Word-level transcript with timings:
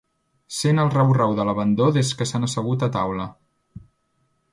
Sent 0.59 0.83
el 0.83 0.87
rau-rau 0.93 1.35
de 1.39 1.45
l'abandó 1.49 1.89
des 1.97 2.13
que 2.21 2.27
s'han 2.29 2.47
assegut 2.47 2.87
a 2.87 2.89
taula. 2.97 3.29